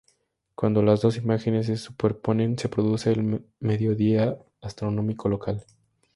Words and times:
Cuando 0.55 0.81
las 0.81 0.99
dos 1.01 1.17
imágenes 1.17 1.67
se 1.67 1.77
superponen, 1.77 2.57
se 2.57 2.69
produce 2.69 3.11
el 3.11 3.45
mediodía 3.59 4.35
astronómico 4.59 5.29
local. 5.29 5.63